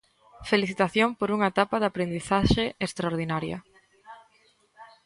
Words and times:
Felicitación 0.51 1.09
por 1.19 1.29
unha 1.35 1.51
etapa 1.53 1.75
de 1.79 1.87
aprendizaxe 1.91 2.63
extraordinaria. 2.85 3.57